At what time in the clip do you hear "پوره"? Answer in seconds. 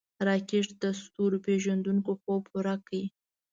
2.49-2.75